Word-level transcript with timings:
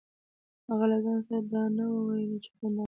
هغه 0.69 0.85
له 0.91 0.97
ځان 1.05 1.17
سره 1.27 1.39
دا 1.53 1.63
نه 1.77 1.83
وو 1.89 1.99
ويلي 2.09 2.37
چې 2.43 2.49
دنده 2.59 2.69
غواړي. 2.71 2.77